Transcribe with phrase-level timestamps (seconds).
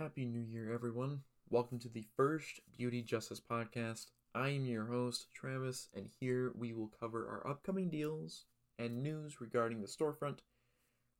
[0.00, 1.20] Happy New Year, everyone.
[1.50, 4.06] Welcome to the first Beauty Justice podcast.
[4.34, 8.46] I am your host, Travis, and here we will cover our upcoming deals
[8.76, 10.40] and news regarding the storefront.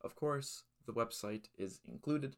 [0.01, 2.35] Of course, the website is included.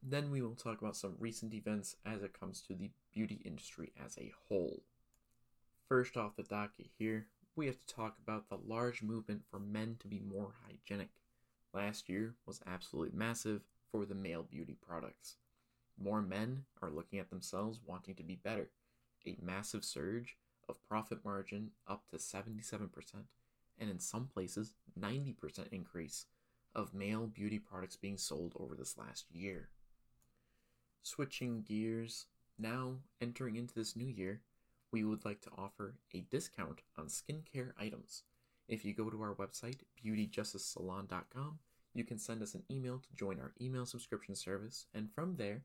[0.00, 3.90] Then we will talk about some recent events as it comes to the beauty industry
[4.02, 4.84] as a whole.
[5.88, 9.96] First off the docket here, we have to talk about the large movement for men
[9.98, 11.10] to be more hygienic.
[11.72, 15.34] Last year was absolutely massive for the male beauty products.
[16.02, 18.70] More men are looking at themselves wanting to be better.
[19.26, 20.36] A massive surge
[20.68, 22.88] of profit margin up to 77%,
[23.78, 26.26] and in some places, 90% increase
[26.74, 29.68] of male beauty products being sold over this last year.
[31.02, 32.26] Switching gears,
[32.58, 34.40] now entering into this new year,
[34.90, 38.22] we would like to offer a discount on skincare items.
[38.68, 41.58] If you go to our website, beautyjusticesalon.com,
[41.94, 45.62] you can send us an email to join our email subscription service, and from there,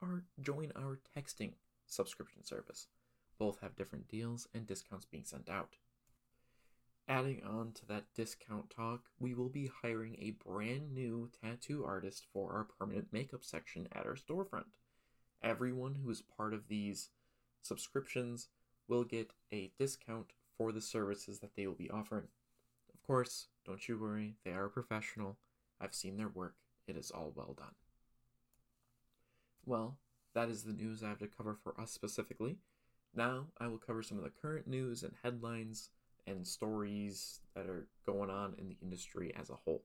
[0.00, 1.52] or join our texting
[1.86, 2.88] subscription service.
[3.38, 5.76] Both have different deals and discounts being sent out.
[7.08, 12.26] Adding on to that discount talk, we will be hiring a brand new tattoo artist
[12.32, 14.66] for our permanent makeup section at our storefront.
[15.42, 17.08] Everyone who is part of these
[17.62, 18.48] subscriptions
[18.86, 22.28] will get a discount for the services that they will be offering.
[22.92, 25.38] Of course, don't you worry, they are professional.
[25.80, 26.54] I've seen their work,
[26.86, 27.74] it is all well done.
[29.66, 29.98] Well,
[30.34, 32.58] that is the news I have to cover for us specifically.
[33.14, 35.90] Now I will cover some of the current news and headlines
[36.26, 39.82] and stories that are going on in the industry as a whole.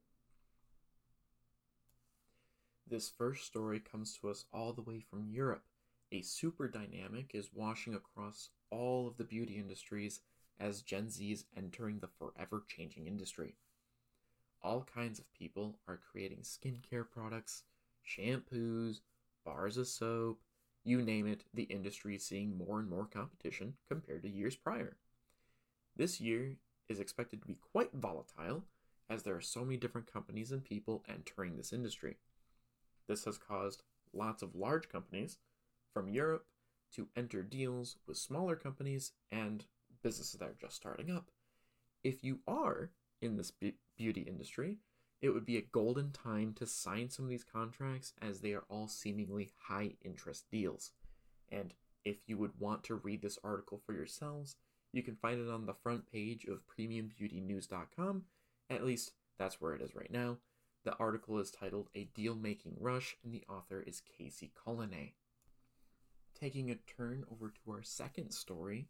[2.88, 5.64] This first story comes to us all the way from Europe.
[6.12, 10.22] A super dynamic is washing across all of the beauty industries
[10.60, 13.56] as Gen Z is entering the forever changing industry.
[14.62, 17.64] All kinds of people are creating skincare products,
[18.08, 19.02] shampoos,
[19.46, 20.42] bars of soap,
[20.84, 24.98] you name it, the industry is seeing more and more competition compared to years prior.
[25.96, 26.58] This year
[26.90, 28.64] is expected to be quite volatile
[29.10, 32.18] as there are so many different companies and people entering this industry.
[33.08, 33.84] This has caused
[34.14, 35.38] lots of large companies
[35.94, 36.46] from Europe
[36.94, 39.66] to enter deals with smaller companies and
[40.02, 41.30] businesses that are just starting up.
[42.04, 43.52] If you are in this
[43.98, 44.78] beauty industry,
[45.26, 48.64] it would be a golden time to sign some of these contracts as they are
[48.70, 50.92] all seemingly high interest deals.
[51.52, 54.56] And if you would want to read this article for yourselves,
[54.92, 58.24] you can find it on the front page of premiumbeautynews.com.
[58.70, 60.38] At least that's where it is right now.
[60.84, 65.14] The article is titled A Deal Making Rush, and the author is Casey Cullinay.
[66.40, 68.90] Taking a turn over to our second story,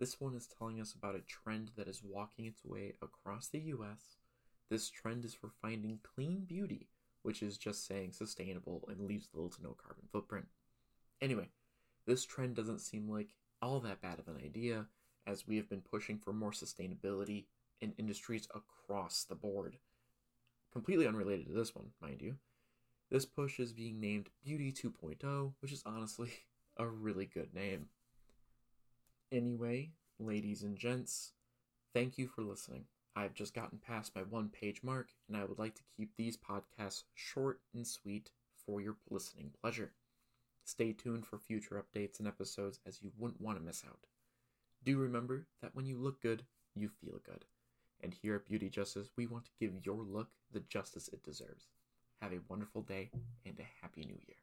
[0.00, 3.60] this one is telling us about a trend that is walking its way across the
[3.60, 4.16] US
[4.70, 6.88] this trend is for finding clean beauty,
[7.22, 10.46] which is just saying sustainable and leaves little to no carbon footprint.
[11.20, 11.48] Anyway,
[12.06, 14.86] this trend doesn't seem like all that bad of an idea,
[15.26, 17.46] as we have been pushing for more sustainability
[17.80, 19.78] in industries across the board.
[20.72, 22.36] Completely unrelated to this one, mind you.
[23.10, 26.30] This push is being named Beauty 2.0, which is honestly
[26.76, 27.86] a really good name.
[29.32, 31.32] Anyway, ladies and gents,
[31.92, 32.84] thank you for listening.
[33.18, 36.36] I've just gotten past my one page mark, and I would like to keep these
[36.36, 38.30] podcasts short and sweet
[38.66, 39.92] for your listening pleasure.
[40.64, 44.06] Stay tuned for future updates and episodes as you wouldn't want to miss out.
[44.84, 46.44] Do remember that when you look good,
[46.74, 47.46] you feel good.
[48.02, 51.68] And here at Beauty Justice, we want to give your look the justice it deserves.
[52.20, 53.10] Have a wonderful day
[53.46, 54.36] and a happy new year.